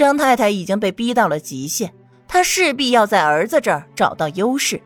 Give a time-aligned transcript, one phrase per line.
[0.00, 1.90] 张太太已经被逼到了极限，
[2.26, 4.80] 她势必要在儿子这儿找到优势。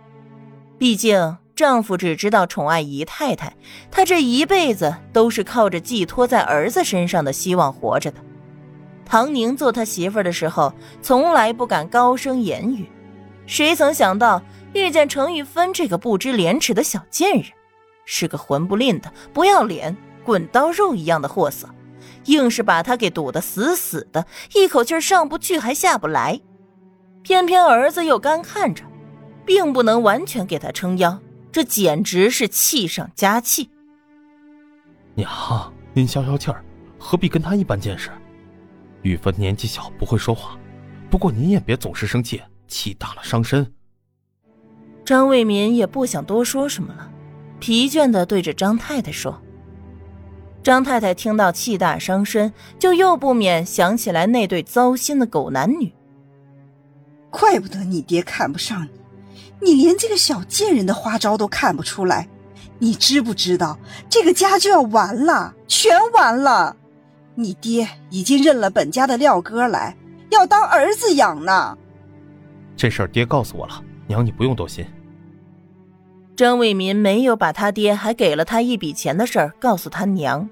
[0.77, 3.55] 毕竟丈夫只知道宠爱姨太太，
[3.93, 8.19] 她这一辈子都是靠着寄托在儿子身上的希望活着的。
[9.05, 12.91] 唐宁做他媳妇的时候，从来不敢高声言语，
[13.47, 14.43] 谁曾想到
[14.73, 17.45] 遇见程玉芬这个不知廉耻的小贱人，
[18.05, 21.69] 是个混不吝的、不要脸、滚刀肉一样的货色，
[22.27, 26.41] 硬是把他给堵得死死的，一口气上不去还下不来。
[27.23, 28.85] 偏偏儿子又干看着，
[29.47, 31.19] 并不能完全给他撑腰，
[31.51, 33.71] 这简直是气上加气。
[35.15, 36.65] 娘，您消消气儿，
[36.99, 38.11] 何必跟他一般见识？
[39.03, 40.59] 玉芬年纪小，不会说话。
[41.11, 43.71] 不过您也别总是生气，气大了伤身。
[45.05, 47.11] 张卫民也不想多说什么了，
[47.61, 49.41] 疲倦的对着张太太说。
[50.65, 55.93] 张太太听到气大伤身，就又不免想起来那对糟心的狗男女。
[57.29, 58.89] 怪不得你爹看不上
[59.61, 62.27] 你，你连这个小贱人的花招都看不出来。
[62.79, 66.75] 你知不知道，这个家就要完了，全完了。
[67.35, 69.95] 你爹已经认了本家的廖哥来，
[70.31, 71.77] 要当儿子养呢。
[72.75, 74.85] 这事儿爹告诉我了，娘你不用多心。
[76.37, 80.49] 张卫民没有把他爹还给了他一笔钱的事儿告诉他娘，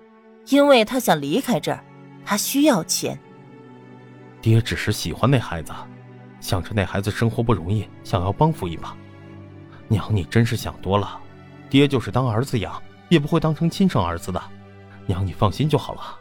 [0.49, 1.83] 因为他想离开这儿，
[2.25, 3.19] 他需要钱。
[4.41, 5.73] 爹只是喜欢那孩子，
[6.41, 8.97] 想着那孩子生活不容易，想要帮扶一把。
[9.89, 11.21] 娘你真是想多了，
[11.69, 14.41] 爹就是当儿子养，也不会当成亲生儿子的。
[15.07, 16.19] 娘你放心就好了。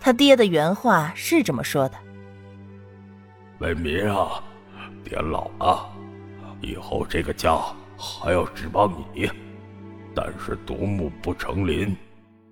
[0.00, 1.98] 他爹的原话是这么说的
[3.58, 4.40] ：“为民啊，
[5.02, 5.90] 爹老了，
[6.60, 7.58] 以后这个家
[7.98, 9.28] 还要指望你。
[10.14, 11.94] 但是独木不成林，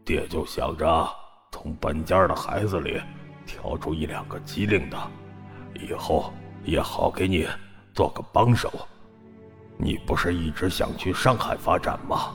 [0.04, 1.08] 爹就想着
[1.50, 3.00] 从本家的孩子里
[3.46, 4.98] 挑出一两个机灵的，
[5.80, 6.32] 以后
[6.64, 7.46] 也好给你
[7.94, 8.70] 做个帮手。
[9.78, 12.34] 你不是一直想去上海发展吗？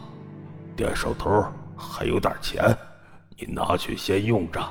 [0.76, 2.64] 爹手头还有点钱，
[3.38, 4.62] 你拿去先用着。”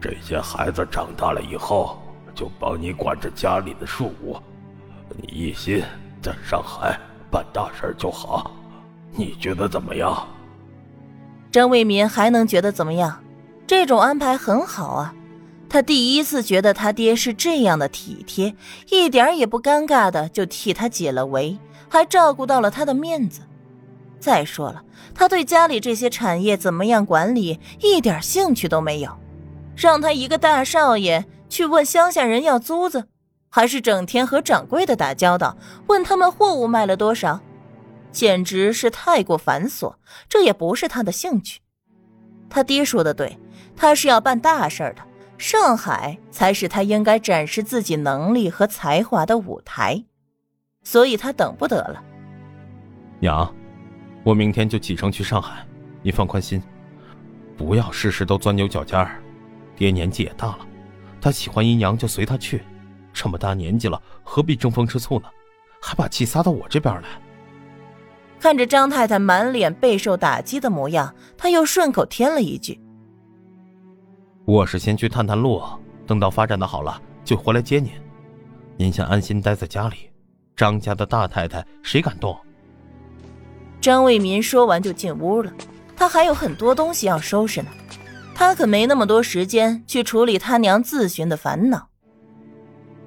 [0.00, 1.98] 这些孩子长大了以后，
[2.34, 4.36] 就帮你管着家里的事务，
[5.16, 5.82] 你一心
[6.20, 6.98] 在上海
[7.30, 8.50] 办大事就好。
[9.12, 10.26] 你觉得怎么样？
[11.50, 13.22] 张卫民还能觉得怎么样？
[13.66, 15.14] 这种安排很好啊！
[15.68, 18.54] 他第一次觉得他爹是这样的体贴，
[18.90, 23.40] 一点也不尴尬的就替他解了围，还照顾到了他的面子。
[24.20, 29.10] 再说了，他对家里这些产业怎么样管理一点兴趣都没有。
[29.76, 33.08] 让他一个大少爷去问乡下人要租子，
[33.48, 37.40] 还是整天和掌柜的打交道，问他们货物卖了多少，
[38.12, 39.94] 简直是太过繁琐。
[40.28, 41.60] 这也不是他的兴趣。
[42.48, 43.38] 他爹说的对，
[43.76, 45.02] 他是要办大事的，
[45.38, 50.04] 上海才是他应该展示自己能力和才华的舞台，
[50.82, 52.02] 所以他等不得了。
[53.18, 53.52] 娘，
[54.22, 55.66] 我明天就启程去上海，
[56.02, 56.62] 你放宽心，
[57.56, 59.20] 不要事事都钻牛角尖儿。
[59.74, 60.58] 爹年纪也大了，
[61.20, 62.62] 他喜欢姨娘就随他去。
[63.18, 65.28] 这么大年纪了，何必争风吃醋呢？
[65.80, 67.08] 还把气撒到我这边来。
[68.38, 72.78] 看着张太太满脸备受打击的模样，他又顺口添了一句
[74.44, 75.62] ：“我是先去探探路，
[76.06, 77.90] 等到发展的好了就回来接您。
[78.76, 80.10] 您先安心待在家里，
[80.54, 82.36] 张家的大太太谁敢动？”
[83.80, 85.50] 张卫民说完就进屋了，
[85.96, 87.70] 他还有很多东西要收拾呢。
[88.34, 91.88] 他可没那么多时间去处理他娘自寻的烦恼。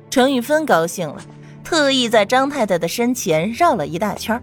[0.09, 1.21] 程玉芬高兴了，
[1.63, 4.41] 特意在张太太的身前绕了一大圈。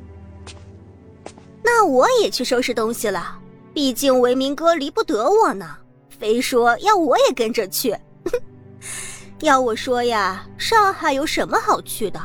[1.62, 3.38] 那我也去收拾东西了，
[3.74, 5.76] 毕竟维明哥离不得我呢，
[6.08, 7.96] 非说要我也跟着去。
[9.42, 12.20] 要我说呀，上海有什么好去的？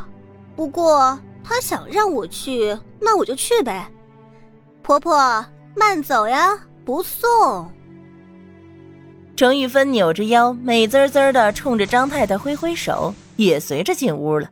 [0.56, 3.90] 不过他想让我去，那我就去呗。
[4.84, 5.44] 婆婆
[5.76, 7.72] 慢走呀，不送。
[9.36, 14.50] 程玉芬扭着腰，美滋滋的冲着张太太挥挥手，也随着进屋了。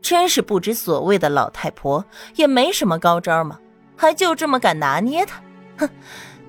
[0.00, 3.58] 真是不知所谓的老太婆，也没什么高招嘛，
[3.96, 5.40] 还就这么敢拿捏她？
[5.78, 5.88] 哼，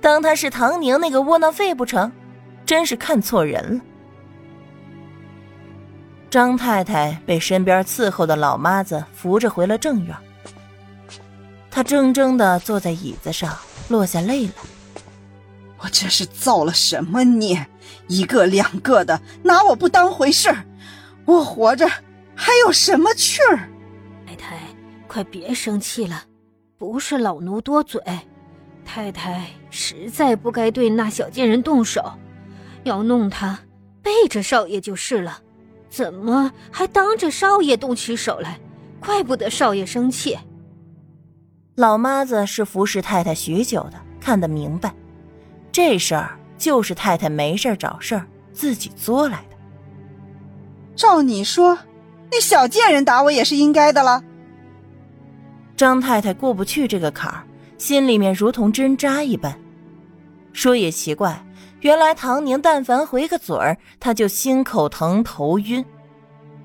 [0.01, 2.11] 当她是唐宁那个窝囊废不成？
[2.65, 3.83] 真是看错人了。
[6.29, 10.15] 张太太被身边伺候的老妈子扶着回了正院，
[11.69, 13.55] 她怔怔的坐在椅子上，
[13.87, 14.53] 落下泪来。
[15.77, 17.67] 我这是造了什么孽？
[18.07, 20.65] 一个两个的拿我不当回事儿，
[21.25, 21.87] 我活着
[22.35, 23.69] 还有什么趣儿？
[24.25, 24.59] 太太，
[25.07, 26.23] 快别生气了，
[26.77, 28.01] 不是老奴多嘴，
[28.83, 32.13] 太太实在不该对那小贱人动手，
[32.83, 33.59] 要弄他，
[34.01, 35.39] 背着少爷就是了，
[35.89, 38.59] 怎么还当着少爷动起手来？
[38.99, 40.37] 怪不得少爷生气。
[41.75, 44.93] 老妈子是服侍太太许久的，看得明白，
[45.71, 49.52] 这事儿就是太太没事找事儿自己作来的。
[50.95, 51.77] 照你说，
[52.31, 54.23] 那小贱人打我也是应该的了。
[55.75, 57.43] 张太太过不去这个坎儿，
[57.77, 59.57] 心里面如同针扎一般。
[60.51, 61.43] 说也奇怪。
[61.81, 65.83] 原来唐宁但凡回个嘴儿，他就心口疼头晕。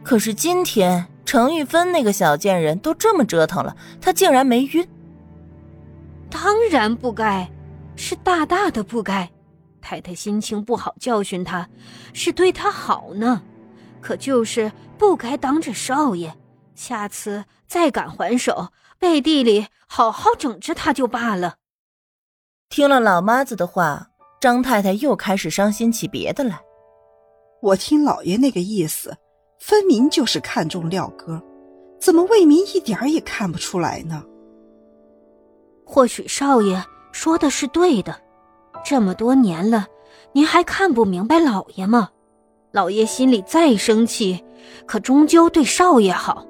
[0.04, 4.88] 可是今天程玉芬那个小贱人都这么折腾了，她竟然没晕。
[6.30, 7.50] 当然不该，
[7.96, 9.28] 是大大的不该。
[9.80, 11.68] 太太心情不好，教训她，
[12.12, 13.42] 是对她好呢。
[14.00, 16.32] 可就是不该当着少爷，
[16.74, 18.68] 下次再敢还手，
[18.98, 21.56] 背地里好好整治他就罢了。
[22.68, 24.08] 听了老妈子的话。
[24.40, 26.60] 张太太又开始伤心起别的来。
[27.60, 29.12] 我听老爷那个意思，
[29.58, 31.42] 分明就是看中廖哥，
[32.00, 34.24] 怎么魏民一点也看不出来呢？
[35.84, 36.80] 或许少爷
[37.10, 38.16] 说的是对的，
[38.84, 39.88] 这么多年了，
[40.30, 42.10] 您还看不明白老爷吗？
[42.72, 44.44] 老爷心里再生气，
[44.86, 46.46] 可终究对少爷好。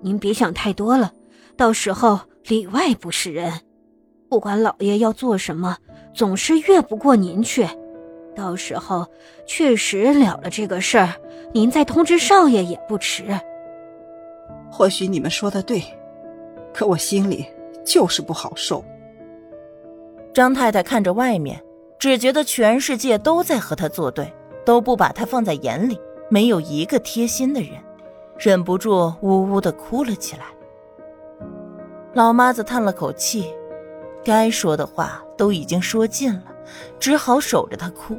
[0.00, 1.12] 您别想太多了，
[1.56, 3.52] 到时候里外不是人。
[4.28, 5.76] 不管老爷要做什么。
[6.14, 7.66] 总是越不过您去，
[8.36, 9.04] 到时候
[9.48, 11.12] 确实了了这个事儿，
[11.52, 13.24] 您再通知少爷也不迟。
[14.70, 15.82] 或许你们说的对，
[16.72, 17.44] 可我心里
[17.84, 18.84] 就是不好受。
[20.32, 21.60] 张太太看着外面，
[21.98, 24.32] 只觉得全世界都在和她作对，
[24.64, 27.72] 都不把她放在眼里，没有一个贴心的人，
[28.38, 30.44] 忍不住呜呜的哭了起来。
[32.12, 33.52] 老妈子叹了口气。
[34.24, 36.44] 该说的话都已经说尽了，
[36.98, 38.16] 只好守着他哭。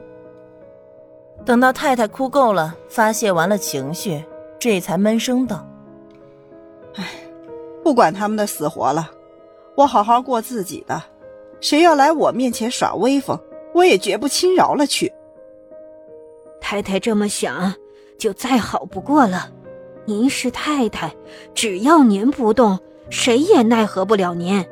[1.44, 4.24] 等到太太哭够了，发泄完了情绪，
[4.60, 5.68] 这才闷声道
[6.94, 7.10] ：“哎，
[7.84, 9.10] 不管他们的死活了，
[9.76, 11.02] 我好好过自己的。
[11.60, 13.40] 谁要来我面前耍威风，
[13.74, 15.12] 我也绝不轻饶了去。”
[16.68, 17.76] 太太这么想，
[18.18, 19.52] 就再好不过了。
[20.04, 21.16] 您是太太，
[21.54, 22.80] 只要您不动，
[23.12, 24.66] 谁也奈何不了您。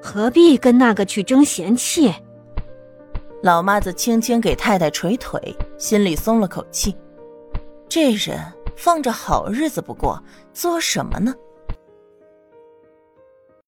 [0.00, 2.14] 何必跟那个去争嫌气？
[3.42, 5.40] 老妈子轻轻给太太捶腿，
[5.76, 6.94] 心里松了口气。
[7.88, 8.38] 这人
[8.76, 10.22] 放着好日子不过，
[10.54, 11.34] 作什么呢？